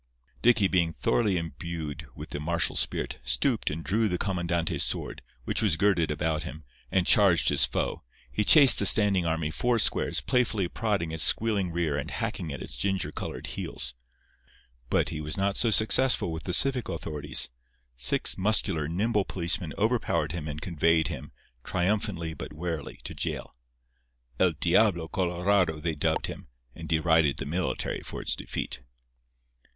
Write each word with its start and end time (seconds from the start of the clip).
Dicky, 0.41 0.67
being 0.67 0.93
thoroughly 0.93 1.37
imbued 1.37 2.07
with 2.15 2.31
the 2.31 2.39
martial 2.39 2.75
spirit, 2.75 3.19
stooped 3.23 3.69
and 3.69 3.83
drew 3.83 4.07
the 4.09 4.17
comandante's 4.17 4.81
sword, 4.81 5.21
which 5.43 5.61
was 5.61 5.77
girded 5.77 6.09
about 6.09 6.41
him, 6.41 6.63
and 6.91 7.05
charged 7.05 7.49
his 7.49 7.67
foe. 7.67 8.01
He 8.31 8.43
chased 8.43 8.79
the 8.79 8.87
standing 8.87 9.27
army 9.27 9.51
four 9.51 9.77
squares, 9.77 10.19
playfully 10.19 10.67
prodding 10.67 11.11
its 11.11 11.21
squealing 11.21 11.69
rear 11.71 11.97
and 11.99 12.09
hacking 12.09 12.51
at 12.51 12.63
its 12.63 12.75
ginger 12.75 13.11
coloured 13.11 13.45
heels. 13.45 13.93
But 14.89 15.09
he 15.09 15.21
was 15.21 15.37
not 15.37 15.55
so 15.55 15.69
successful 15.69 16.31
with 16.31 16.45
the 16.45 16.51
civic 16.55 16.89
authorities. 16.89 17.51
Six 17.95 18.39
muscular, 18.39 18.87
nimble 18.87 19.23
policemen 19.23 19.71
overpowered 19.77 20.31
him 20.31 20.47
and 20.47 20.59
conveyed 20.59 21.09
him, 21.09 21.31
triumphantly 21.63 22.33
but 22.33 22.53
warily, 22.53 23.01
to 23.03 23.13
jail. 23.13 23.53
"El 24.39 24.53
Diablo 24.53 25.07
Colorado" 25.07 25.79
they 25.79 25.93
dubbed 25.93 26.25
him, 26.25 26.47
and 26.73 26.89
derided 26.89 27.37
the 27.37 27.45
military 27.45 28.01
for 28.01 28.19
its 28.19 28.35
defeat. 28.35 28.81